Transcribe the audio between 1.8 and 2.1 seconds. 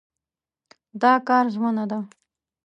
ده.